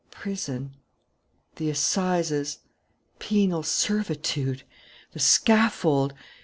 [0.09, 0.77] Prison!
[1.57, 2.57] The assizes!
[3.19, 4.63] Penal servitude!
[5.11, 6.15] The scaffold!